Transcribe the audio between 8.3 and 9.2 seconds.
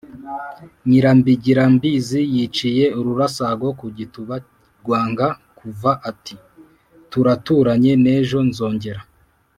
nzongera.